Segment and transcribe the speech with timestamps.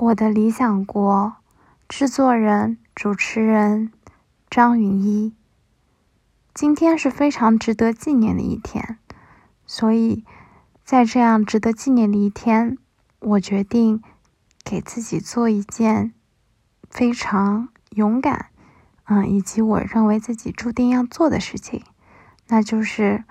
[0.00, 1.34] 我的理想国，
[1.88, 3.90] 制作人、主持人
[4.48, 5.34] 张云一。
[6.54, 8.96] 今天是非常值得纪念的一天，
[9.66, 10.24] 所以
[10.84, 12.78] 在这样值得纪念的一天，
[13.18, 14.00] 我决定
[14.62, 16.14] 给自己做一件
[16.88, 18.50] 非常勇敢，
[19.06, 21.82] 嗯，以及我认为自己注定要做的事情，
[22.46, 23.24] 那就是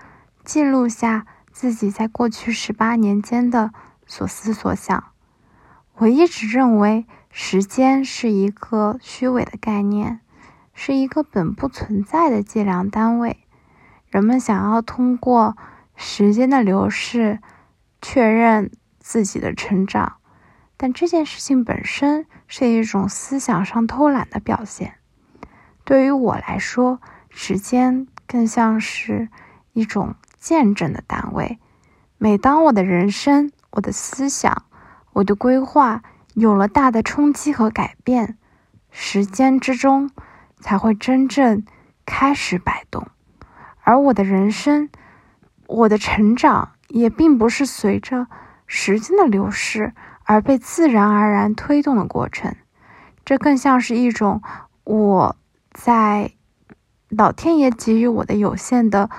[0.44, 3.72] 记录下自己在过去十八年间的
[4.06, 5.12] 所思所想。
[6.00, 10.20] 我一直认为，时间是一个虚伪的概念，
[10.76, 13.40] 是一个本不存在的计量单位。
[14.08, 15.58] 人们想要通过
[15.96, 17.40] 时间的流逝
[18.00, 20.18] 确认自己的成长，
[20.78, 25.00] 但这件事情本身是一种思想上偷懒的表现。
[25.84, 29.30] 对于我来说，时间更像是
[29.74, 31.58] 一种见证的单位。
[32.20, 34.67] 每当我的人生、我的思想，
[35.18, 36.04] 我的规划
[36.36, 38.38] 有了大的冲击和改变，
[38.92, 40.12] 时间之中
[40.60, 41.66] 才会真正
[42.06, 43.08] 开始摆动。
[43.82, 44.90] 而我的人生，
[45.66, 48.28] 我的成长也并不是随着
[48.68, 52.56] 时间的流逝而被自然而然推动的过程，
[53.26, 54.44] 这更像是一种
[54.84, 55.36] 我
[55.72, 56.34] 在
[57.10, 59.10] 老天爷给予我的有限的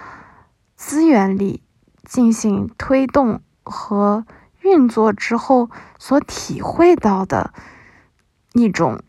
[0.76, 1.64] 资源里
[2.04, 4.24] 进行推动和。
[4.68, 7.54] 运作之后所体会到的
[8.52, 9.00] 一种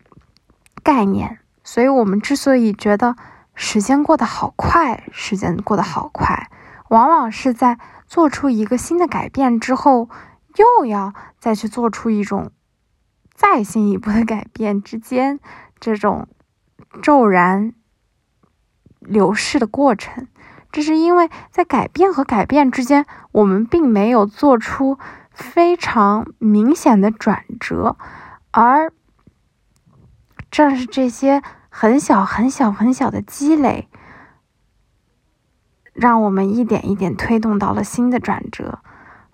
[0.82, 3.14] 概念，所以我们之所以觉得
[3.54, 6.50] 时间过得好快，时间过得好快，
[6.88, 10.08] 往往是在做出一个新的改变之后，
[10.56, 12.50] 又要再去做出一种
[13.34, 15.38] 再进一步的改变之间，
[15.78, 16.26] 这种
[17.02, 17.74] 骤然
[18.98, 20.26] 流逝的过程。
[20.72, 24.98] 这是因为在改变和改变之间，我们并没有做出。
[25.40, 27.96] 非常明显的转折，
[28.50, 28.92] 而
[30.50, 33.88] 正是这些很小、很小、很小的积累，
[35.94, 38.80] 让我们一点一点推动到了新的转折。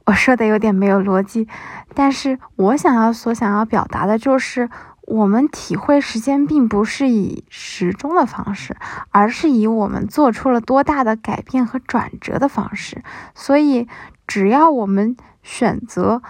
[0.06, 1.48] 我说的有点没有逻辑，
[1.92, 4.70] 但是我想要所想要表达的就是，
[5.02, 8.76] 我们体会时间并不是以时钟的方式，
[9.10, 13.02] 而是以我们做出了多大的改变和转折的方式。
[13.34, 13.88] 所以，
[14.28, 15.16] 只要我们。
[15.46, 16.22] 选择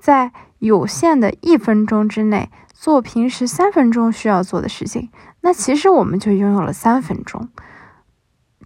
[0.00, 5.10] 在有限的一分钟之内做平时三分钟需要做的事情，
[5.42, 7.50] 那其实我们就拥有了三分钟。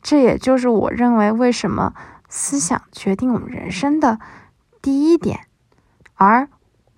[0.01, 1.95] 这也就是我认为为什么
[2.29, 4.21] 思想决定我们人生的
[4.81, 5.41] 第一点。
[6.15, 6.49] 而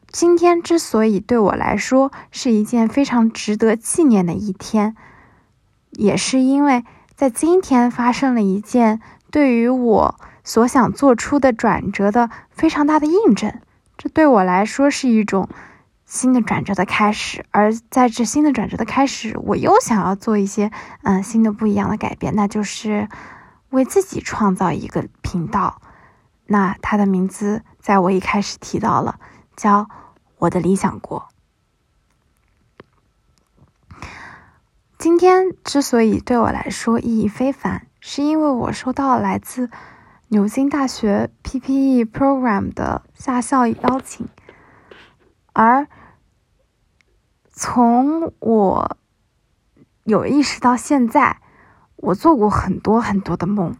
[0.06, 4.94] 今天之所以对我来说是一件非常值得纪念的一天，
[5.92, 6.84] 也是因为
[7.14, 9.00] 在今天发生了一件
[9.30, 10.20] 对于我。
[10.42, 13.60] 所想做出的转折的非常大的印证，
[13.98, 15.48] 这对我来说是一种
[16.06, 17.44] 新的转折的开始。
[17.50, 20.70] 而在这新的转折的开始，我又想要做一些
[21.02, 23.08] 嗯新的不一样的改变，那就是
[23.68, 25.82] 为自己创造一个频道。
[26.46, 29.20] 那它的名字在我一开始提到了，
[29.56, 29.88] 叫
[30.38, 31.28] 我的理想国。
[34.98, 39.70] 今天之所以对我来说意义非凡，是因为我收到了来自。
[40.32, 44.28] 牛津大学 PPE Program 的下校邀请，
[45.52, 45.88] 而
[47.50, 48.96] 从我
[50.04, 51.40] 有意识到现在，
[51.96, 53.74] 我做过很多很多的梦，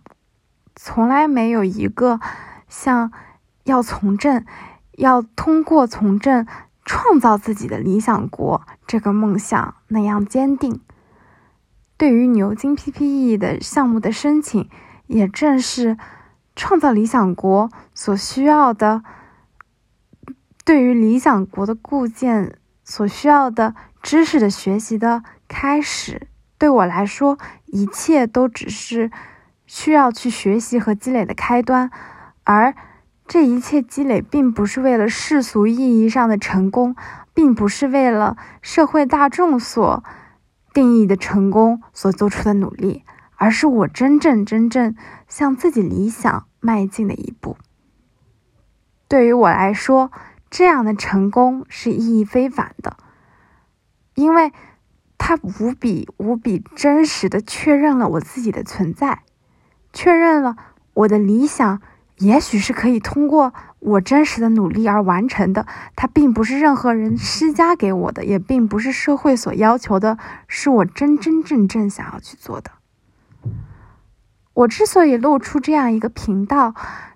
[0.75, 2.19] 从来没有一个
[2.69, 3.13] 像
[3.63, 4.45] 要从政、
[4.99, 6.49] 要通过从政
[6.85, 10.81] 创造自己的理想国这个梦想那样坚定。
[11.97, 14.69] 对于牛津 PPE 的项目的申请，
[15.07, 15.97] 也正是。
[16.61, 19.03] 创造理想国所需要的，
[20.63, 26.29] 对于理想国的构建所需要的知识的学习的开始，
[26.59, 29.11] 对我来说，一切都只是
[29.65, 31.91] 需要去学习和积累的开端，
[32.45, 32.75] 而
[33.27, 36.95] 这一切积累并不是为了世俗意义上的成功，
[37.33, 40.05] 并不是为了社会大众所
[40.75, 43.03] 定义的成功所做出的努力，
[43.37, 44.95] 而是我真正真正
[45.27, 46.49] 向自己理想。
[46.61, 47.57] 迈进的一步，
[49.09, 50.13] 对于我来说，
[50.51, 52.97] 这样的成功是意义非凡的，
[54.15, 54.53] 因为
[55.17, 59.23] 它无比无比真实的确认了我自己的存在，
[59.93, 60.57] 确认了
[60.95, 61.81] 我的理想
[62.19, 65.67] 也许是可以通过我真实的努力而完成的。
[65.97, 72.73] 它并不是任何人施加给我的，也并不是社会所要求的，是我真真正正想要去做的。
[74.61, 76.75] 我之所以露出这样一个频道，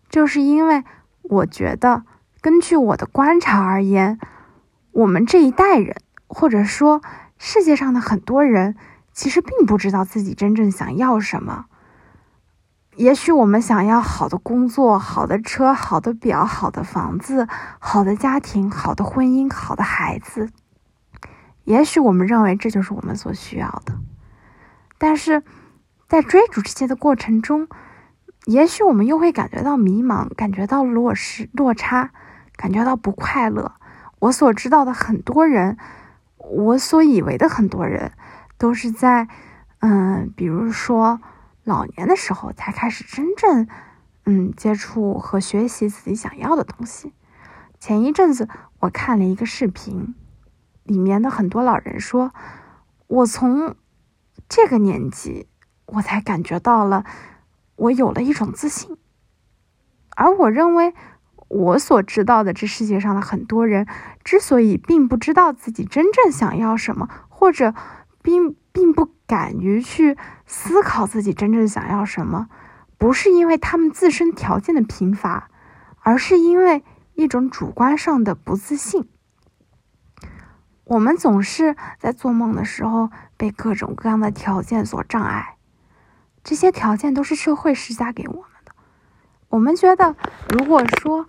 [0.09, 0.83] 就是因为
[1.23, 2.05] 我觉得，
[2.41, 4.19] 根据我的观察而言，
[4.93, 5.97] 我们这一代人，
[6.27, 7.03] 或者说
[7.37, 8.77] 世界上的很多人，
[9.13, 11.67] 其实并不知道自己真正想要什么。
[12.97, 17.47] 也许我们想要好的工作、好的车、好的表、好的房子、
[17.79, 20.49] 好的家庭、好的婚姻、好的孩子。
[21.65, 23.99] 也许我们认为这就是我们所需要的，
[24.97, 25.43] 但是
[26.15, 27.67] 在追逐这些的过程中，
[28.45, 32.13] 也许我们又会感觉到迷茫，感觉到落失、落差，
[32.55, 33.75] 感觉到不快乐。
[34.21, 35.77] 我所知道的很多人，
[36.37, 38.13] 我所以为的很多人，
[38.57, 39.27] 都是在，
[39.81, 41.21] 嗯，比如说
[41.65, 43.67] 老年的时候才开始真正，
[44.25, 47.13] 嗯，接触和学习自己想要的东西。
[47.81, 50.15] 前一阵子我看了一个视频，
[50.85, 52.33] 里面的很多老人说，
[53.09, 53.75] 我从
[54.49, 55.49] 这个年纪，
[55.95, 57.05] 我才感觉到了，
[57.77, 58.97] 我有了一种自信，
[60.17, 60.95] 而我认为。
[61.49, 63.87] 我所知道的，这世界上的很多人
[64.25, 67.75] 之所以并不知道自己真正想要什么，或者
[68.23, 72.49] 并并不敢于去思考自己真正想要什么，
[72.99, 75.49] 不是因为他们自身条件的贫乏，
[76.01, 76.83] 而是因为
[77.13, 79.09] 一种主观上的不自信。
[80.83, 85.54] 我们总是在做梦的时候被各种各样的条件所障碍，
[86.45, 88.73] 这些条件都是社会施加给我们的。
[89.49, 90.15] 我们觉得，
[90.51, 91.27] 如果说，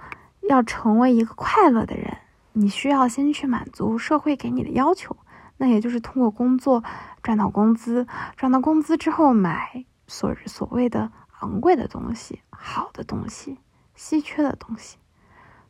[0.49, 2.17] 要成为一个快乐的人，
[2.51, 5.15] 你需要先去满足社会给你的要求，
[5.57, 6.83] 那也就是通过工作
[7.23, 13.57] 赚到工资，赚到工资之后买所所谓的昂贵的东西、好的东西、
[13.95, 14.97] 稀缺的东西。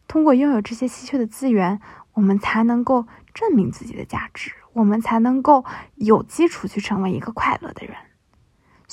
[0.07, 1.80] 通过拥有这些稀缺的资源，
[2.13, 5.63] 我们才能够证明自己的价值，我们才能够
[5.95, 7.95] 有基础去成为一个快乐的人。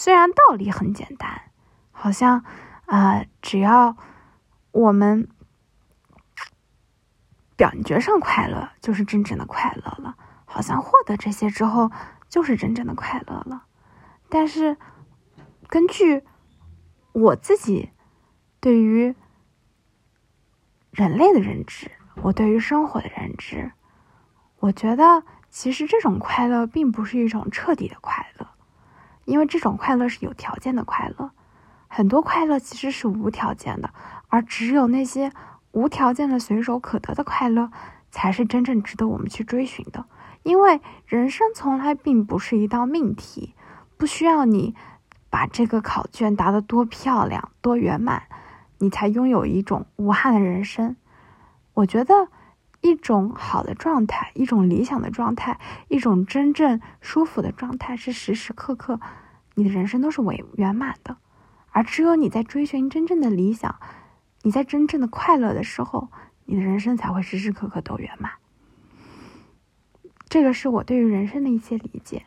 [0.02, 1.43] 虽然道理很简单，
[1.93, 2.44] 好像
[2.87, 3.96] 啊，只要
[4.72, 5.28] 我们。
[7.56, 11.93] 感觉上快乐就是真正的快乐了，好像获得这些之后
[12.28, 13.66] 就是真正的快乐了。
[14.28, 14.76] 但是，
[15.69, 16.25] 根据
[17.12, 17.93] 我自己
[18.58, 19.14] 对于
[20.90, 23.70] 人类的认知，我对于生活的认知，
[24.58, 28.48] 我觉得其实这种快乐并不是一种彻底的快乐，
[29.24, 31.30] 因为这种快乐是有条件的快乐，
[31.88, 33.90] 很多快乐其实是无条件的，
[34.28, 35.32] 而只有那些。
[35.74, 37.70] 无条件的、随手可得的快乐，
[38.10, 40.04] 才是真正值得我们去追寻的。
[40.42, 43.54] 因为人生从来并不是一道命题，
[43.96, 44.74] 不需要你
[45.30, 48.24] 把这个考卷答得多漂亮、多圆满，
[48.80, 50.94] 你才拥有一种无憾的人生。
[51.72, 52.28] 我觉得，
[52.82, 55.58] 一种好的状态，一种理想的状态，
[55.88, 59.00] 一种真正舒服的状态，是时时刻刻
[59.55, 61.17] 你的人生都是为圆满的。
[61.70, 63.76] 而只有你在追寻真正的理想。
[64.44, 66.08] 你在真正的快乐的时候，
[66.46, 68.32] 你的人生才会时时刻刻都圆满。
[70.29, 72.25] 这个是我对于人生的一些理解。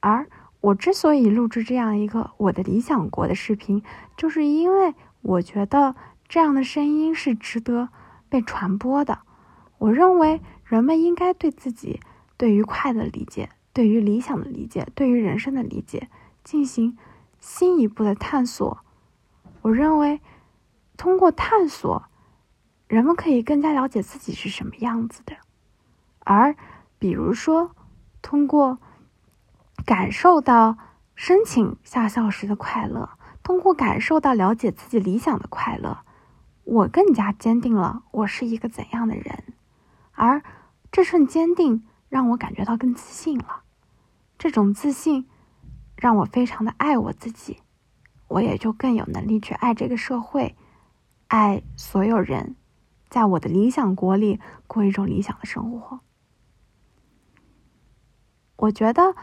[0.00, 0.26] 而
[0.62, 3.82] 我之所以录制这样一个我的理想国的视频，
[4.16, 5.94] 就是因为我觉得
[6.26, 7.90] 这样的声音是值得
[8.30, 9.18] 被传播的。
[9.82, 12.00] 我认为人们应该对自己
[12.36, 16.08] 对于快乐理解、对于理想的理解、对于人生的理解
[16.42, 16.96] 进行
[17.40, 18.78] 新一步的探索。
[19.62, 20.20] 我认为。
[20.94, 22.04] 通过探索，
[22.86, 25.34] 人们可以更加了解自己是什么样子的。
[26.20, 26.54] 而，
[27.00, 27.74] 比如说，
[28.20, 28.78] 通过
[29.84, 30.76] 感受到
[31.16, 33.08] 申请下校时的快乐，
[33.42, 36.04] 通过感受到了解自己理想的快乐，
[36.62, 39.42] 我更加坚定了我是一个怎样的人。
[40.12, 40.42] 而
[40.90, 43.62] 这份坚定让我感觉到更自信了。
[44.38, 45.28] 这种自信
[45.96, 47.58] 让我非常的爱我自己，
[48.28, 50.56] 我也就更有能力去爱这个社会。
[51.28, 52.56] 爱所有人，
[53.08, 56.00] 在我的理想国里过一种理想的生活。
[58.56, 59.14] 我觉得，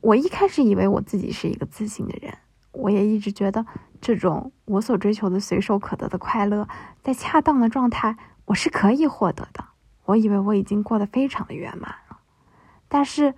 [0.00, 2.38] 我一开始以为我自己是一个自信的人，
[2.70, 3.66] 我也一直觉得
[4.00, 6.68] 这种我所追求的随手可得的快乐，
[7.02, 9.69] 在恰当的状态我是可以获得的。
[10.10, 12.20] 我以为我已经过得非常的圆满了，
[12.88, 13.34] 但是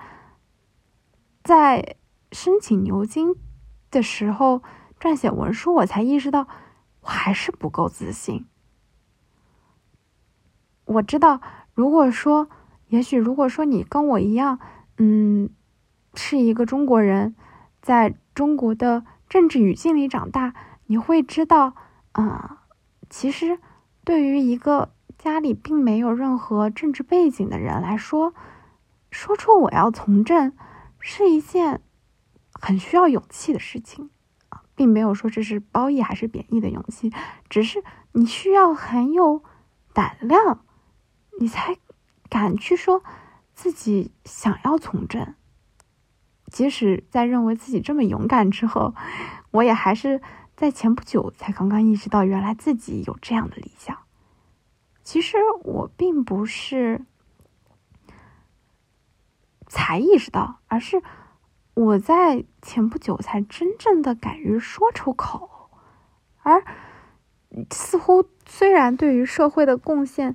[1.45, 1.97] 在
[2.33, 3.35] 申请牛津
[3.91, 4.62] 的时候
[4.99, 6.49] 撰写文书，我才意识到。
[7.02, 8.47] 我还是不够自信。
[10.85, 11.41] 我知道，
[11.75, 12.49] 如果说，
[12.87, 14.61] 也许如果说你跟我一样，
[14.99, 15.50] 嗯，
[16.14, 17.35] 是一个中国人，
[17.81, 20.55] 在中国的政治语境里长大，
[20.87, 21.75] 你会知道，
[22.12, 22.62] 啊，
[23.11, 23.59] 其实
[24.05, 28.35] 对于一个家里并没有任何政治背景的人来说，
[29.11, 30.52] 说出我要从政，
[30.99, 31.81] 是一件
[32.52, 34.11] 很需要勇气的事情。
[34.75, 37.12] 并没有说这是褒义还是贬义的勇气，
[37.50, 39.45] 只是你需要很有
[39.92, 40.64] 胆量，
[41.38, 41.76] 你才
[42.31, 43.02] 敢去说
[43.54, 45.35] 自己想要从政。
[46.50, 48.95] 即使在认为自己这么勇敢之后，
[49.50, 50.23] 我也还是
[50.57, 53.97] 在前不久才刚刚意识到，原来自己有这样的理想。
[55.02, 57.04] 其实我并不是
[59.66, 61.02] 才意识到，而是
[61.75, 65.71] 我在前不久才真正的敢于说出口。
[66.42, 66.64] 而
[67.71, 70.35] 似乎虽然对于社会的贡献，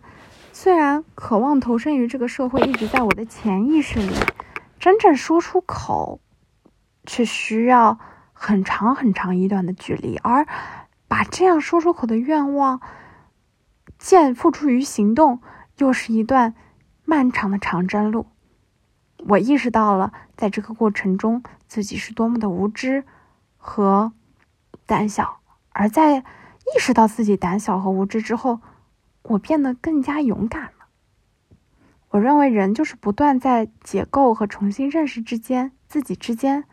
[0.51, 4.13] 虽然渴望投身于这个社会，一直在我的潜意识里。
[4.79, 6.19] 真正说出口，
[7.05, 8.00] 却需要
[8.31, 10.47] 很长很长一段的距离，而
[11.07, 12.79] 把这样说出口的愿望，
[13.98, 15.42] 见付诸于行动，
[15.77, 16.54] 又是一段
[17.04, 18.27] 漫长的长征路。
[19.27, 23.04] 我意识到了，在这个过程中，自己是多么的无知
[23.58, 24.13] 和
[24.86, 25.39] 胆小，
[25.70, 28.62] 而在意识到自己胆小和无知之后，
[29.24, 30.72] 我变得更加勇敢了。
[32.10, 36.63] 我认为人就是不断在解构和重新认识之间，自己之间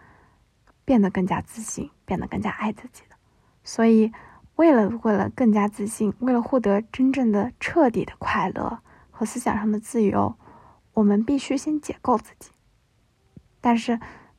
[0.85, 3.16] 变得更加自信，变得更加爱自己的。
[3.64, 4.12] 所以，
[4.56, 8.78] 为了为了更加自信，为了获得真正的彻底的快乐
[9.11, 10.37] 和思想上的自由，
[10.92, 12.50] 我们必须先解构自己。
[13.61, 13.99] 但是，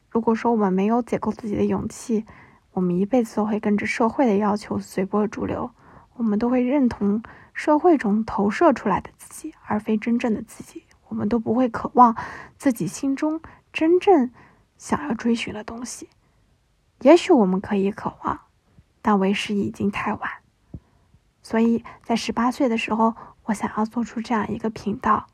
[0.09, 2.25] 如果说我们没有解构自己的勇气，
[2.71, 5.71] 我们一辈子都会跟着社会的要求随波逐流，
[6.13, 7.21] 我们都会认同
[7.53, 10.83] 社会中投射出来的自己，而非真正的自己。
[11.07, 12.15] 我们都不会渴望
[12.57, 13.39] 自己心中
[13.71, 14.31] 真正
[14.77, 16.09] 想要追寻的东西。
[17.01, 18.39] 也许我们可以渴望，
[19.05, 20.31] 但为时已经太晚。
[21.43, 25.27] 所以在十八岁的时候，我想要做出这样一个频道，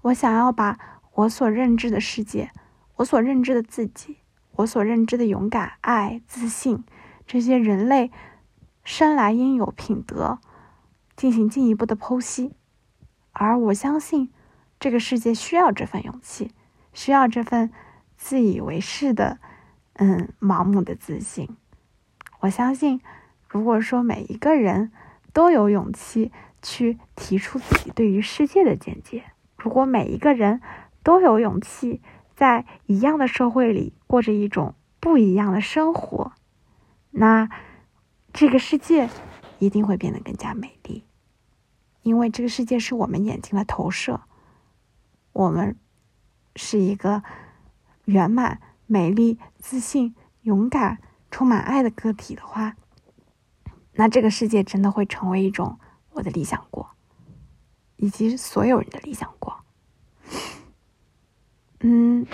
[0.00, 0.78] 我想要把
[1.12, 2.50] 我所认知的世界、
[2.96, 4.16] 我所认知的自己、
[4.52, 6.82] 我所认知的勇敢、爱、自信
[7.26, 8.10] 这些人类
[8.82, 10.38] 生来应有品德
[11.14, 12.54] 进行进一步的剖析。
[13.32, 14.32] 而我相信。
[14.80, 16.52] 这个世界需要这份勇气，
[16.92, 17.72] 需要这份
[18.16, 19.40] 自以为是的，
[19.94, 21.56] 嗯，盲目的自信。
[22.38, 23.00] 我相信，
[23.48, 24.92] 如果说每一个人
[25.32, 29.24] 都有勇气去提出自己对于世界的见解，
[29.56, 30.60] 如果每一个人
[31.02, 32.02] 都有勇气
[32.36, 36.32] 在一样的社会里过着一种不一样的生活，
[37.10, 37.48] 那
[38.32, 39.08] 这个世界
[39.58, 41.04] 一定会变得更加美丽，
[42.02, 44.20] 因为这个世界是我们眼睛的投射。
[45.32, 45.76] 我们
[46.56, 47.22] 是一个
[48.04, 50.98] 圆满、美丽、自信、勇敢、
[51.30, 52.76] 充满爱的个体的话，
[53.98, 55.80] 那这个世界真的会成为一种
[56.12, 56.88] 我的理想国，
[57.96, 59.58] 以及所有人的理想国。
[61.80, 62.24] 嗯，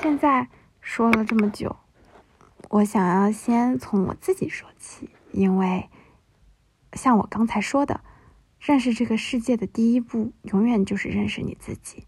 [0.00, 0.48] 现在
[0.80, 1.74] 说了这么久，
[2.68, 5.90] 我想要先从我自己说起，因为
[6.92, 8.00] 像我刚才说的。
[8.60, 12.04] 认识这个世界的第一步，永远就是认识你自己。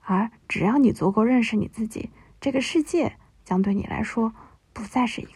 [0.00, 4.32] 而只要你足够认识你自己，这个世界将对你来说
[4.72, 5.32] 不再是一个。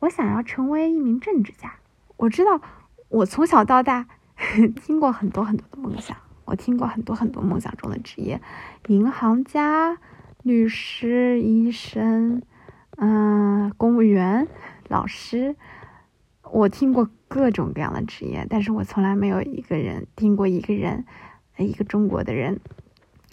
[0.00, 1.76] 我想要成为一名政治家。
[2.16, 2.60] 我知道，
[3.08, 4.06] 我从小到大
[4.82, 8.40] 听过很多很多的梦想，我听过很多很多梦想中的职业：
[8.86, 9.98] 银行家、
[10.42, 12.42] 律师、医生，
[12.96, 14.48] 嗯，公务员、
[14.88, 15.56] 老师。
[16.50, 21.04] 我听过各种各样的职业，但是我从来没有一个人听过一个人，
[21.58, 22.60] 一个中国的人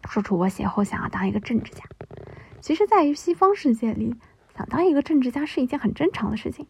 [0.10, 1.84] 说出我死后想要当一个政治家。
[2.60, 4.16] 其实，在于西方世界里，
[4.56, 6.68] 想当一个政治家是一件很正常的事情，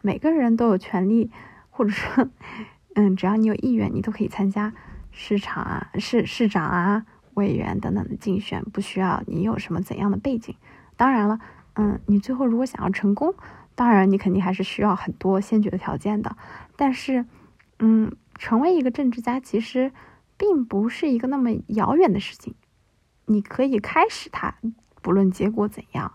[0.00, 1.30] 每个人都有权利，
[1.70, 2.28] 或者说，
[2.94, 4.72] 嗯，只要你有意愿，你都可以参加
[5.10, 10.54] 市场啊、市市长啊、委员等等的竞选，不需要你有什么怎样的背景。
[10.96, 11.38] 当然了，
[11.74, 13.34] 嗯，你最后如果想要成功。
[13.76, 16.36] 当然，你肯定还是需要很多先决的条件的。
[16.76, 17.24] 但是，
[17.78, 19.92] 嗯，成为一个政治家其实
[20.36, 22.54] 并不是一个那么遥远的事情。
[23.24, 24.56] 你可以开始它，
[25.00, 26.12] 不论结果怎样，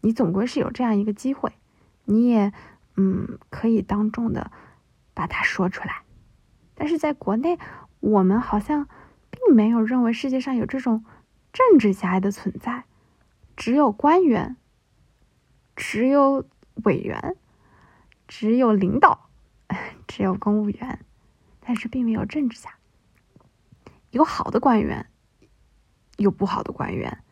[0.00, 1.52] 你总归是有这样一个机会。
[2.04, 2.52] 你也，
[2.96, 4.50] 嗯，可以当众的
[5.14, 6.02] 把它说出来。
[6.74, 7.58] 但是在国内，
[8.00, 8.88] 我们好像
[9.30, 11.04] 并没有认为世界上有这种
[11.52, 12.84] 政治家的存在，
[13.56, 14.56] 只有官员，
[15.76, 16.46] 只有。
[16.84, 17.36] 委员
[18.26, 19.28] 只有领导，
[20.08, 21.04] 只有公务员，
[21.60, 22.70] 但是并没有政治家。
[24.10, 25.10] 有好的官员，
[26.16, 27.22] 有不好的官员。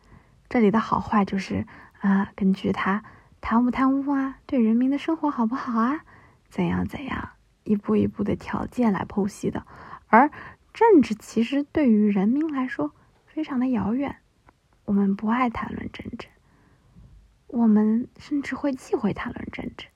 [0.49, 1.65] 这里的好坏就是
[1.99, 3.03] 啊，根据他
[3.41, 6.01] 贪不贪污啊，对人民的生活好不好啊，
[6.49, 7.29] 怎样怎样，
[7.63, 9.65] 一步一步的条件来剖析的。
[10.07, 10.31] 而
[10.73, 12.93] 政治其实对于人民来说
[13.25, 14.17] 非常的遥远，
[14.85, 16.27] 我们不爱谈论政治。
[17.47, 19.87] 我们甚至会忌讳谈论政治。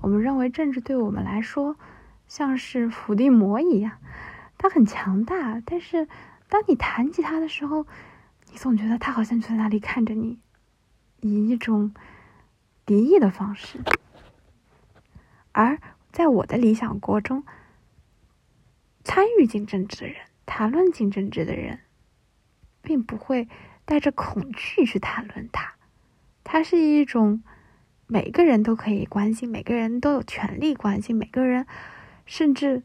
[0.00, 1.76] 我们认为政治对我们来说
[2.28, 3.98] 像是伏地魔一样，
[4.56, 6.08] 它很强大，但是
[6.48, 7.86] 当你谈起它的时候，
[8.50, 10.38] 你总觉得它好像就在那里看着你，
[11.20, 11.94] 以一种
[12.86, 13.78] 敌意的方式。
[15.52, 15.80] 而
[16.12, 17.44] 在我的理想国中，
[19.04, 21.80] 参与进政治的人，谈论进政治的人，
[22.82, 23.48] 并不会
[23.84, 25.74] 带着恐惧去谈论他，
[26.44, 27.42] 它是一种。
[28.12, 31.64] 每个人都可以关心，每个人都有权利关心，每个人
[32.26, 32.82] 甚至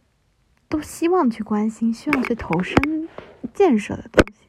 [0.69, 3.09] 都希望去关心，希望去投身
[3.51, 4.43] 建设的东西，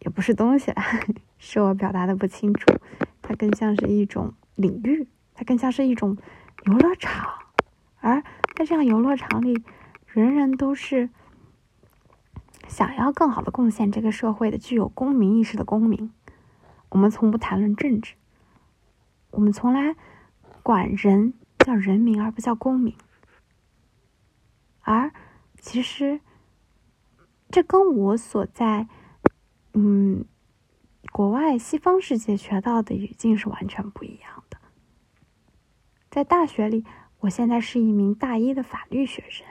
[0.00, 0.82] 也不是东西了，
[1.38, 2.66] 是我表达的不清楚。
[3.22, 6.16] 它更像是一种领域，它更像是一种
[6.64, 7.38] 游乐场。
[8.00, 8.22] 而
[8.54, 9.62] 在这样游乐场里，
[10.06, 11.10] 人人都是
[12.66, 16.10] 想要更好的贡献这个社会的、具有公民意识的公民。
[16.88, 18.14] 我们从不谈论政治。
[19.30, 19.94] 我们从来
[20.62, 22.94] 管人叫人民，而不叫公民。
[24.80, 25.12] 而
[25.60, 26.20] 其实，
[27.50, 28.88] 这跟我所在
[29.74, 30.24] 嗯
[31.18, 34.56] 国外西方世界学到的语境是完全不一样的。
[36.08, 36.84] 在大学里，
[37.18, 39.44] 我现在是一名大一的法律学生，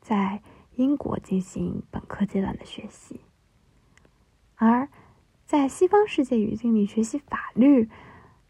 [0.00, 0.40] 在
[0.76, 3.22] 英国进行本科阶段的学习。
[4.54, 4.88] 而
[5.44, 7.90] 在西方世界语境里学习法律。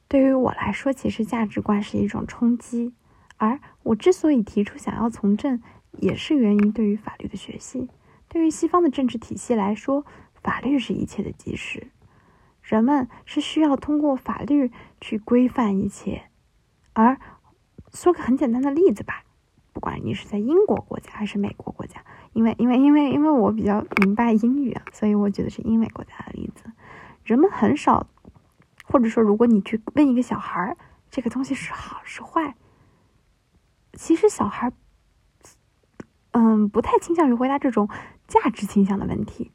[0.07, 2.93] 对于我来说，其实价值观是一种冲击，
[3.39, 7.89] 而我之所以提出想要从政，也是源于对于法律的学习。
[8.29, 10.05] 对于西方的政治体系来说，
[10.43, 11.89] 法律是一切的基石，
[12.65, 16.25] 人们是需要通过法律去规范一切。
[16.95, 17.21] 而
[17.93, 19.23] 说个很简单的例子吧，
[19.73, 26.65] 不管你是在英国国家还是美国国家，因为因为因为因为我比较明白英语啊，所以我觉得是英美国家的例子，
[27.23, 28.09] 人们很少。
[28.87, 30.77] 或者说，如果你去问一个小孩儿，
[31.11, 32.55] 这个东西是好是坏，
[33.95, 34.73] 其实小孩儿，
[36.33, 37.89] 嗯，不太倾向于回答这种
[38.29, 39.53] 价值倾向的问题。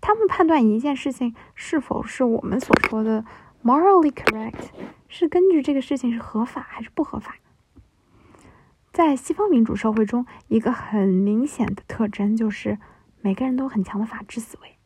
[0.00, 3.24] 他们判断一件事情是否是我们所说的
[3.64, 4.70] morally correct，
[5.08, 7.36] 是根据这个事情是合法还是不合法。
[8.92, 12.78] 在西方民主社会中，一个很明显的特征就是
[13.20, 14.76] 每个人都很强的法治思维。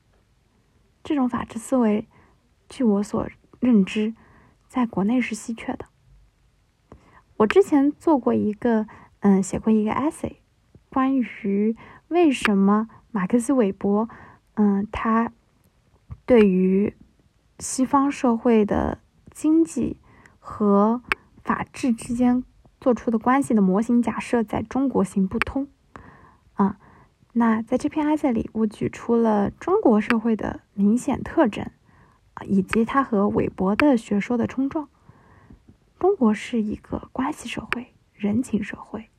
[1.03, 2.09] 这种法治思维，
[2.69, 3.29] 据我所。
[3.61, 4.15] 认知
[4.69, 5.85] 在国内是稀缺的。
[7.37, 8.87] 我之前做过一个，
[9.19, 10.37] 嗯，写过一个 essay，
[10.89, 11.77] 关于
[12.09, 14.09] 为什么马克思韦伯，
[14.55, 15.33] 嗯，他
[16.27, 16.95] 对于
[17.59, 18.99] 西方社会的
[19.31, 19.99] 经济
[20.39, 21.03] 和
[21.43, 22.45] 法治之间
[22.81, 25.69] 做出的关系的模型假设在中国行不通。
[26.55, 26.79] 啊，
[27.33, 31.65] 那在这篇 essay 里，我举出了中国社会的明显特征
[32.35, 32.45] 啊。
[32.45, 34.89] 以及他和韦伯的学说的冲撞。
[35.99, 39.11] 中国是一个关系社会、人情社会，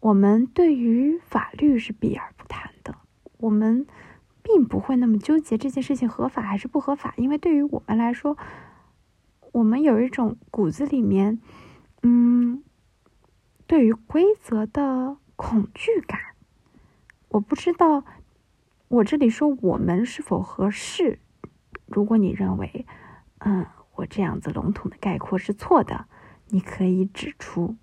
[0.00, 2.94] 我们对于法律是避而不谈的。
[3.38, 3.86] 我们
[4.48, 8.38] 并不会那么纠结这件事情合法还是不合法，因为对于我们来说，
[9.52, 11.38] 我们有一种骨子里面，
[12.02, 12.64] 嗯，
[13.66, 16.18] 对于规则的恐惧感。
[17.28, 18.04] 我不知道，
[18.88, 21.18] 我这里说我们是否合适。
[21.84, 22.86] 如果你认为，
[23.40, 26.06] 嗯，我这样子笼统的概括是错的，
[26.48, 27.76] 你可以指出，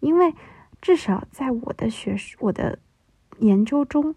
[0.00, 0.34] 因为
[0.82, 2.80] 至少在我的学我的
[3.38, 4.14] 研究中，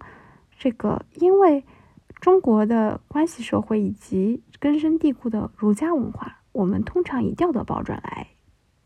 [0.64, 1.66] 这个因为
[2.22, 8.28] 中国的关系社会以及根深蒂固的儒家文化，我们通常以道德标准来，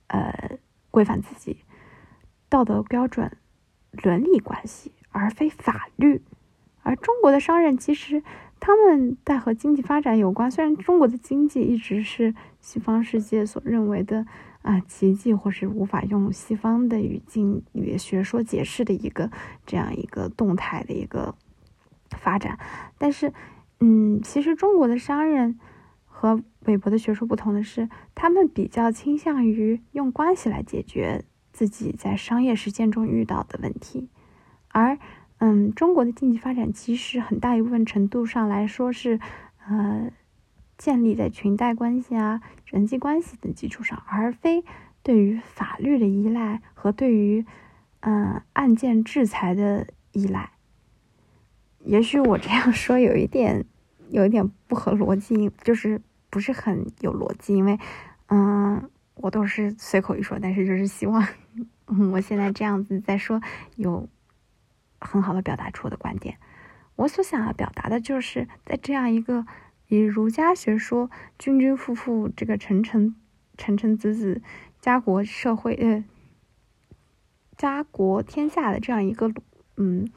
[0.08, 0.58] 呃，
[0.90, 1.58] 规范自己，
[2.50, 3.38] 道德标准、
[3.92, 6.24] 伦理关系，而非法律，
[6.82, 8.24] 而中国的商人其实。
[8.60, 10.50] 他们在和经济发展有关。
[10.50, 14.26] 虽然中国的经济一直是西方世界所认为的
[14.64, 19.30] 啊奇迹，或是无法用西方的语境与学说解释的一个
[19.68, 21.36] 这样一个动态的一个
[22.28, 22.60] 发展，
[22.98, 23.32] 但是，
[23.80, 25.58] 嗯，其实中国的商人
[26.06, 34.10] 和韦伯的学术不同的是，他们比较倾向于用关系来解决自己在商业实践中遇到的问题，
[34.68, 34.98] 而。
[35.40, 39.20] 嗯，中国的经济发展其实很大一部分程度上来说是，
[39.68, 40.10] 呃，
[40.80, 44.66] 建立在裙带关系啊、人际关系的基础上，而非
[45.04, 47.46] 对于法律的依赖和对于，
[48.00, 50.57] 嗯，案件制裁的依赖。
[51.86, 53.66] 也许我这样说有一点，
[54.10, 57.80] 有一点不合逻辑，就是不是很有逻辑，因为，
[58.28, 61.28] 嗯，我都是随口一说，但是就是希望，
[62.12, 63.42] 我现在这样子在说
[63.76, 64.08] 有。
[65.00, 66.40] 很好的表达出我的观点。
[66.96, 69.46] 我所想要表达的就是在这样一个
[69.90, 73.16] 以儒家学说君君父父这个臣臣
[73.56, 74.42] 臣臣子子
[74.82, 76.04] 家国社会呃
[77.56, 79.32] 家国天下的这样一个
[79.76, 80.10] 嗯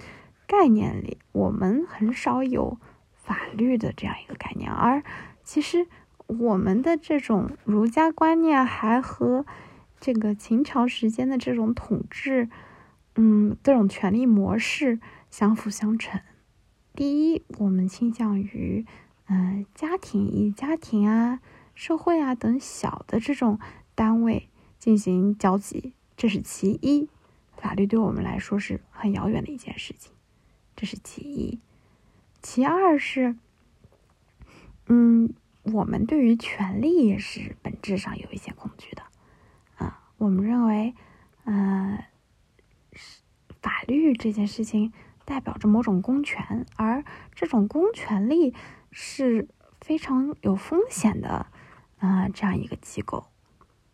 [0.51, 2.77] 概念里，我们很少有
[3.15, 5.05] 法律的这样一个概念，而
[5.45, 5.87] 其实
[6.27, 9.47] 我们的这种儒家观念还和
[10.01, 12.51] 这个秦朝时间的这种统治，
[13.15, 14.99] 嗯，这种权力模式
[15.31, 16.21] 相辅相成。
[16.97, 18.85] 第一，我们倾向于，
[19.29, 21.41] 嗯，家庭以家庭啊、
[21.77, 23.61] 社会啊等小的这种
[23.95, 24.49] 单位
[24.81, 27.09] 进行交集，这是其一。
[27.57, 30.13] 法律对我们来说是很遥远的一件事情，
[30.81, 31.61] 这是其一。
[32.41, 33.37] 其二是，
[34.87, 39.03] 嗯，我们对于权力也是本质上有一些恐惧的。
[39.77, 40.95] 啊我们认为，
[41.45, 42.07] 呃，
[43.61, 44.91] 法律这件事情
[45.27, 48.55] 代表着某种公权，而这种公权力
[48.91, 49.51] 是
[49.83, 51.47] 非常有风险的，
[51.99, 53.27] 啊，这样一个机构。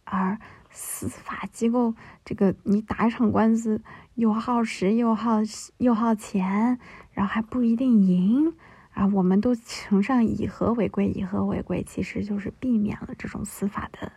[0.05, 0.39] 而
[0.79, 3.83] 司法机构，这个你打一场官司
[4.15, 5.39] 又耗时又耗
[5.79, 6.79] 又耗钱，
[7.13, 8.55] 然后还不一定赢
[8.93, 9.07] 啊。
[9.07, 14.13] 我们都崇尚以和为贵，以和为贵，其实就是避免了这种司法的。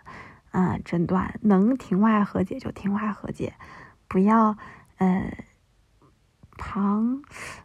[0.52, 3.54] 嗯，诊断能庭外和解就庭外和解，
[4.10, 4.58] 不要
[4.98, 5.46] 呃
[6.58, 7.22] 旁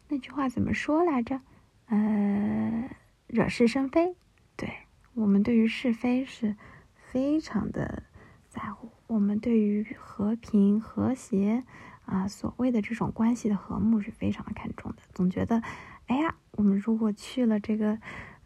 [0.09, 1.40] 那句话怎么说来着？
[1.87, 2.90] 呃，
[3.26, 4.14] 惹是生非。
[4.57, 4.72] 对
[5.14, 6.54] 我们对于是非是
[7.11, 8.04] 非常的
[8.55, 11.64] 在乎，我们对于和平和谐
[12.05, 14.99] 啊，所谓的这种关系的和睦是非常的看重的。
[15.12, 15.61] 总觉得，
[16.07, 17.99] 哎呀，我们如果去了这个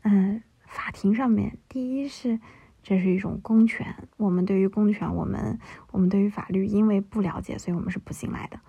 [0.02, 2.40] 嗯法庭上面，第一是。
[2.80, 5.58] 这是一种公权，我们对于公权，我们
[5.90, 8.60] 我们对于法律，因为不了解，所以我们是不信赖的。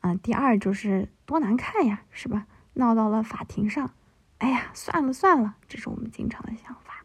[0.00, 2.46] 啊，第二就是多难看呀，是吧？
[2.74, 3.92] 闹到了法庭上，
[4.38, 7.04] 哎呀，算了算了，这是我们经常的想法。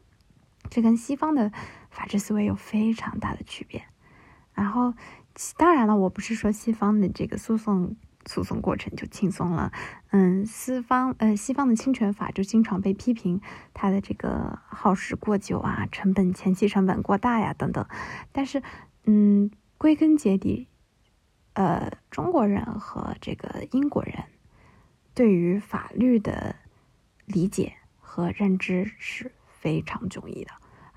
[0.70, 1.52] 这跟西方的
[1.94, 3.86] 法治思维有非常大的区别。
[4.54, 4.94] 然后，
[5.56, 7.96] 当然了，我不是说西方的这个诉讼。
[8.26, 9.70] 诉讼过程就轻松了，
[10.12, 13.42] 嗯，西方呃西方的侵权法就经常被批评
[13.74, 17.86] 它的这个耗时过久啊，成本前期成本过大呀等等。
[18.32, 18.64] 但是，
[19.04, 20.70] 嗯，归根结底，
[21.52, 24.24] 呃，中国人和这个英国人
[25.14, 26.56] 对于法律的
[27.26, 30.52] 理解和认知是非常迥异的，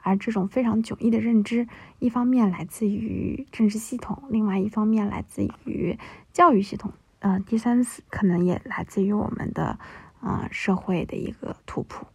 [0.07, 1.66] 而这种非常迥异的认知，
[1.99, 5.99] 一方面来自于政治系统，另外一方面来自于
[6.33, 6.92] 教育系统。
[7.19, 9.81] 呃，第三次可能也来自于我们的
[10.21, 12.07] 啊社会的一个图谱。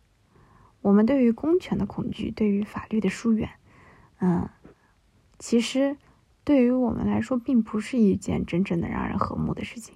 [0.82, 3.50] 我们对于公权的恐惧，对于法律的疏远，
[4.22, 4.50] 嗯，
[5.38, 5.98] 其实
[6.46, 9.96] 对于我们来说，并不是一件真正的让人和睦的事情。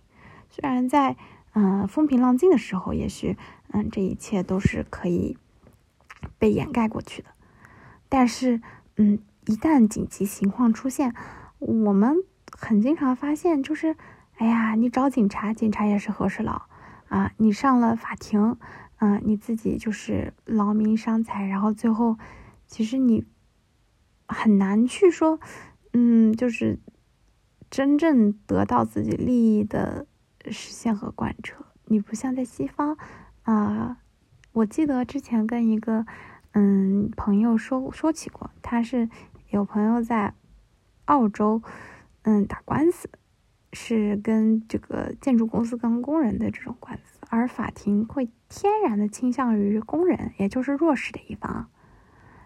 [0.49, 1.15] 虽然在
[1.53, 3.37] 嗯风平浪静的时候，也许
[3.69, 5.37] 嗯这一切都是可以
[6.37, 7.29] 被掩盖过去的，
[8.15, 8.61] 但是
[8.95, 11.13] 嗯一旦紧急情况出现，
[11.59, 12.15] 我们
[12.57, 13.97] 很经常发现就是。
[14.37, 16.63] 哎呀，你找警察，警察也是和事佬
[17.07, 17.31] 啊！
[17.37, 18.57] 你上了法庭，
[18.97, 22.17] 嗯，你自己就是劳民伤财，然后最后，
[22.67, 23.23] 其实你
[24.27, 25.39] 很难去说，
[25.93, 26.77] 嗯，就是
[27.69, 30.05] 真正得到自己利益的
[30.47, 31.63] 实现和贯彻。
[31.85, 32.97] 你不像在西方
[33.43, 33.99] 啊，
[34.51, 36.05] 我记得之前跟一个
[36.55, 39.07] 嗯朋友说说起过，他是
[39.51, 40.33] 有朋友在
[41.05, 41.61] 澳洲
[42.23, 43.07] 嗯打官司。
[43.77, 51.69] 是跟这个建筑公司跟工人的这种官司，而法庭会天然的倾向于工人，也就是弱势的一方。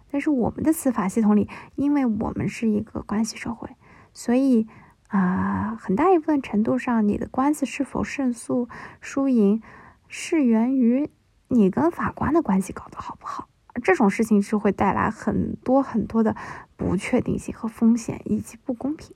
[0.10, 3.70] 但是我们的司法系统里，因为我们是一个关系社会，
[4.12, 4.68] 所以
[5.10, 8.68] 啊，很大一部分程度上，你的官司是否胜诉、
[9.00, 9.62] 输赢，
[10.08, 11.12] 是源于
[11.50, 13.49] 你跟法官的关系搞得好不好。
[13.80, 16.36] 这种事情是会带来很多很多的
[16.76, 19.16] 不确定性和风险，以及不公平。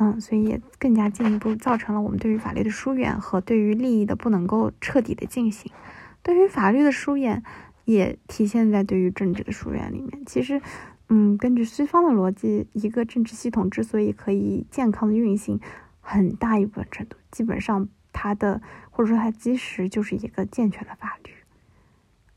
[0.00, 5.72] 嗯，所以也更加进一步造成了我们对于法律的疏远和对于利益的不能够彻底的进行。
[6.22, 7.42] 对于法律的疏远，
[7.84, 10.24] 也体现在对于政治的疏远里面。
[10.24, 10.62] 其实，
[11.08, 15.58] 嗯，根据西方的逻辑，一个政治系统之所以可以健康的运行，
[16.00, 21.30] 很大一部分程度，基本上它的或者说它基石就是一个健全的法律，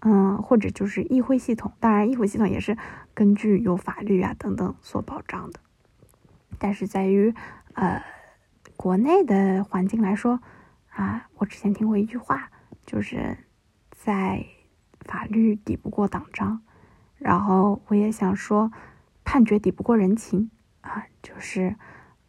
[0.02, 1.72] 嗯，或者就是议会系统。
[1.80, 2.78] 当然，议会系统也是
[3.14, 5.60] 根据有法律啊等等所保障的。
[6.58, 7.34] 但是在于，
[7.74, 8.04] 呃，
[8.76, 10.42] 国内的环境来说，
[10.90, 12.50] 啊，我之前听过一句话，
[12.86, 13.38] 就是
[13.92, 14.46] 在
[15.02, 16.62] 法律抵不过党章，
[17.18, 18.72] 然后我也想说，
[19.24, 20.50] 判决抵不过人情，
[20.82, 21.76] 啊，就是，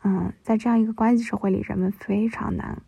[0.02, 2.82] 嗯，在这样一个关系社会里，人们非常难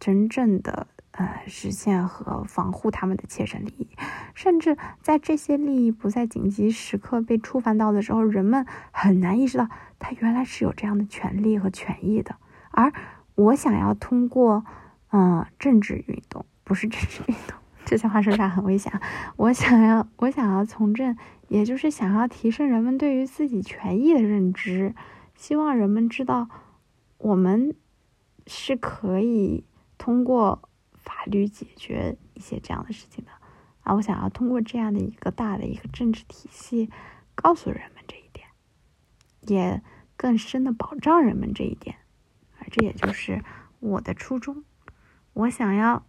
[0.00, 0.88] 真正的。
[1.16, 3.88] 呃，实现和防护他们的切身利益，
[4.34, 12.36] 甚至在这些利益不在紧急时刻被触犯到的时候，人们很难意识到他原来是有这样的权利和权益的。
[12.70, 12.92] 而
[13.34, 14.64] 我想要通过
[15.10, 18.92] 嗯，政治运动不是政治运动，这些话说出来很危险。
[19.36, 21.16] 我想要，我想要从政，
[21.48, 24.94] 也就是想要提升人们对于自己权益的认知，
[25.34, 26.48] 希望人们知道，
[27.16, 27.74] 我们
[28.46, 29.64] 是可以
[29.96, 30.65] 通过
[31.06, 33.30] 法律解决一些这样的事情的。
[33.80, 36.90] 啊，我想要通过这样的一个大的一个政治体系，
[37.36, 38.48] 告诉人们这一点，
[39.42, 39.80] 也
[40.16, 41.96] 更深的保障人们这一点。
[42.58, 43.44] 啊这也就是
[43.78, 44.64] 我的初衷。
[45.34, 46.04] 我想要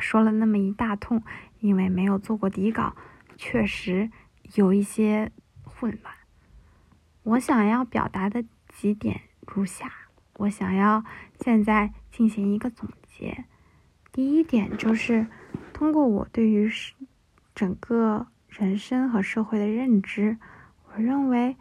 [0.00, 1.22] 说了那么一大通，
[1.60, 2.96] 因为没有做过底稿，
[3.36, 4.10] 确实
[4.54, 5.30] 有一些
[5.62, 6.14] 混乱。
[7.24, 9.92] 我想要表达的几点如下：
[10.34, 11.04] 我想要
[11.38, 13.44] 现在进行一个总结。
[14.18, 15.28] 第一点就是
[15.72, 16.68] 通过我对于
[17.54, 20.38] 整个人生和社会的认知，
[20.88, 21.56] 我认为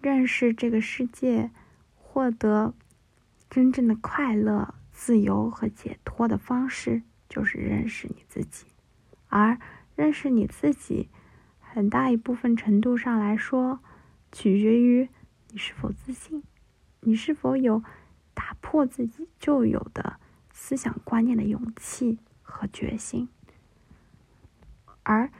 [0.00, 1.50] 认识这个世界，
[1.94, 2.72] 获得
[3.50, 4.74] 真正的快乐。
[4.90, 8.64] 自由和解脱的方式就是认识你自己，
[9.28, 9.58] 而
[9.94, 11.10] 认识你自己，
[11.60, 13.80] 很大一部分程度上来说，
[14.32, 15.10] 取决于
[15.50, 16.42] 你是否自信，
[17.00, 17.84] 你是否有
[18.32, 20.18] 打破自己旧有的
[20.60, 23.28] 思想观念的勇气和决心。
[25.04, 25.30] 而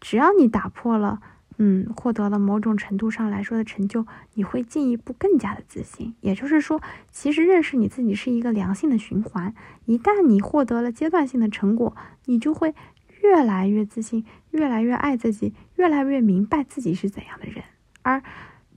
[0.00, 1.22] 只要你打破了。
[1.58, 6.14] 嗯，获得了某种程度上来说的成就，你会进一步更加的自信。
[6.20, 9.54] 也就是说，其实认识你自己是一个良性的循环。
[9.86, 12.74] 一旦你获得了阶段性的成果，你就会
[13.22, 17.64] 越来越自信，越来越爱自己，越来越明白自己是怎样的人。
[18.02, 18.22] 而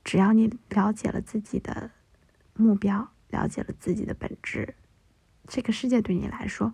[0.06, 1.92] 只要你了解了自己的
[2.56, 4.76] 目标，了解了自己的本质，
[5.50, 6.72] 这个世界对你来说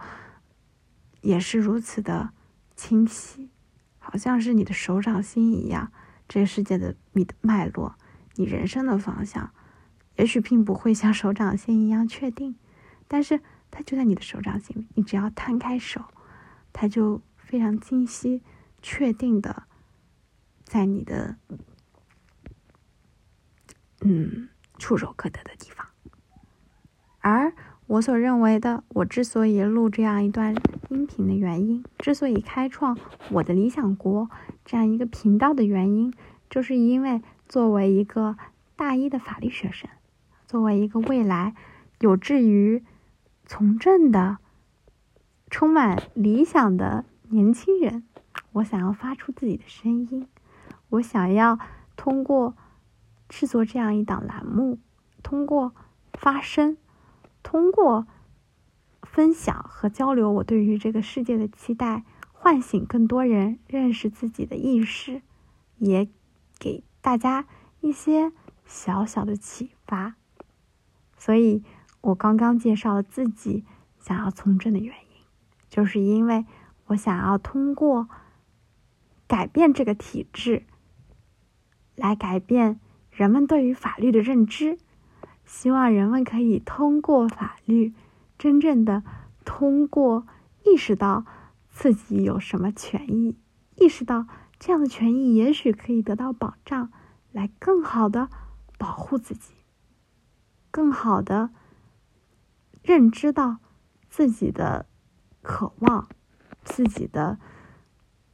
[1.21, 2.31] 也是如此的
[2.75, 3.49] 清晰。
[3.97, 5.91] 好像是你的手掌心一样，
[6.27, 7.95] 这个世界的你的脉络，
[8.35, 9.51] 你人生的方向，
[10.17, 12.55] 也许并不会像手掌心一样确定，
[13.07, 16.05] 但是它就在你的手掌心，你只要摊开手，
[16.71, 18.43] 它就非常清晰、
[18.83, 19.63] 确定的
[20.63, 21.37] 在你的
[24.01, 25.87] 嗯触手可得的地方，
[27.21, 27.55] 而。
[27.87, 30.55] 我所认为的，我之所以录这样一段
[30.89, 32.97] 音频的原因，之所以开创
[33.29, 34.27] 我的理想国
[34.65, 36.11] 这样一个频道的原因，
[36.49, 38.37] 就是因为作为一个
[38.75, 39.87] 大一的法律学生，
[40.47, 41.53] 作为一个未来
[41.99, 42.83] 有志于
[43.45, 44.39] 从政的、
[45.51, 48.03] 充满理想的年轻人，
[48.53, 50.27] 我想要发出自己的声音，
[50.89, 51.59] 我想要
[51.95, 52.55] 通过
[53.29, 54.79] 制作这样一档栏目，
[55.21, 55.71] 通过
[56.13, 56.77] 发声。
[57.45, 58.07] 通过
[59.03, 62.03] 分享和交流，我对于这个世界的期待，
[62.33, 65.21] 唤醒更多人认识自己的意识，
[65.77, 66.09] 也
[66.57, 67.45] 给大家
[67.81, 68.33] 一些
[68.65, 70.15] 小小的启发。
[71.17, 71.63] 所以，
[72.01, 73.63] 我刚刚介绍了自己
[73.99, 75.23] 想要从政的原因，
[75.69, 76.45] 就是因为
[76.87, 78.09] 我想要通过
[79.27, 80.65] 改变这个体制，
[81.95, 82.79] 来改变
[83.11, 84.79] 人们对于法律的认知。
[85.57, 87.93] 希望人们可以通过法律，
[88.37, 89.03] 真正的
[89.45, 90.27] 通过
[90.65, 91.25] 意识到
[91.69, 93.37] 自己有什么权益，
[93.77, 94.27] 意识到
[94.59, 96.91] 这样的权益也许可以得到保障，
[97.31, 98.29] 来更好的
[98.77, 99.53] 保护自己，
[100.71, 101.51] 更好的
[102.83, 103.59] 认知到
[104.09, 104.85] 自己的
[105.41, 106.09] 渴望，
[106.65, 107.39] 自己的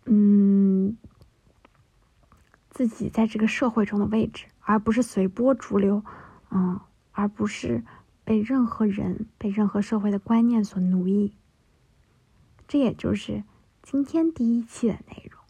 [0.06, 0.98] 嗯，
[2.72, 6.04] 自己在这个社会中的位置，而不是随波逐流，
[6.50, 6.80] 嗯。
[7.12, 7.84] 而不是
[8.24, 11.34] 被任何人、被任何社会的观念所奴役。
[12.68, 13.44] 这也就是
[13.82, 15.42] 今天第一期的内容。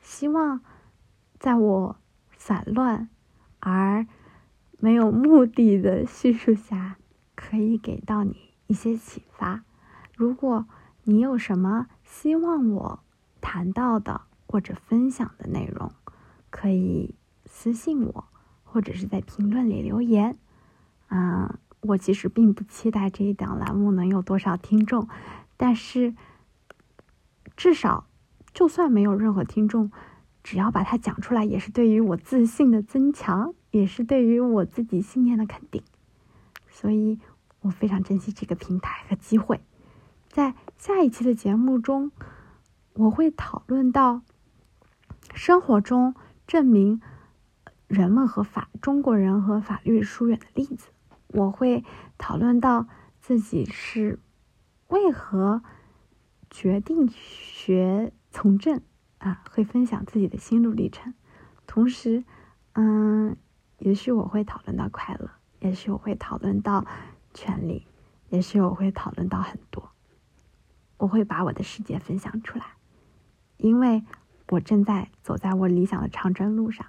[0.00, 0.60] 希望
[1.38, 1.96] 在我
[2.36, 3.08] 散乱
[3.58, 4.06] 而
[4.78, 6.98] 没有目的的叙述下，
[7.34, 9.64] 可以给到你一些启发。
[10.14, 10.66] 如果
[11.02, 13.00] 你有什么希望我
[13.40, 15.92] 谈到的或者分享的内容，
[16.50, 18.24] 可以私信我，
[18.62, 20.38] 或者是在评论里留言。
[21.08, 25.08] 嗯，我其实并不期待这一档栏目能有多少听众，
[25.56, 26.14] 但是
[27.56, 28.06] 至少，
[28.52, 29.90] 就算没有任何听众，
[30.42, 35.82] 只要把它讲出来，也是对于我自信的增强，也是对于我自己信念的肯定。
[36.68, 37.18] 所以
[37.60, 39.60] 我非常珍惜这个平台和机会。
[40.28, 42.10] 在下一期的节目中，
[42.94, 44.20] 我会讨论到
[45.34, 46.14] 生活中
[46.46, 47.00] 证明
[47.86, 50.88] 人们和法中国人和法律疏远的例子。
[51.28, 51.84] 我会
[52.18, 52.86] 讨论到
[53.20, 54.18] 自己是
[54.88, 55.62] 为何
[56.50, 58.80] 决定学从政
[59.18, 61.14] 啊，会分享自己的心路历程。
[61.66, 62.24] 同时，
[62.74, 63.36] 嗯，
[63.78, 66.86] 也许我会讨论到快乐，也许我会讨论到
[67.34, 67.86] 权利，
[68.28, 69.90] 也许我会讨论到很多。
[70.98, 72.64] 我会把我的世界分享出来，
[73.58, 74.04] 因为
[74.48, 76.86] 我正在走在我理想的长征路上，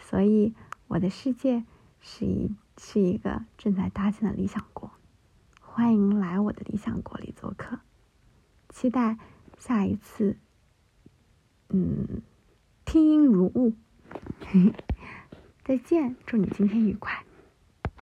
[0.00, 0.54] 所以
[0.88, 1.64] 我的世界
[2.00, 4.90] 是一是一个正在搭建的理想国。
[5.60, 7.80] 欢迎来我的理想国里做客，
[8.70, 9.18] 期待
[9.58, 10.38] 下一次，
[11.68, 12.22] 嗯，
[12.86, 13.74] 听音如雾。
[15.64, 17.25] 再见，祝你今天愉快。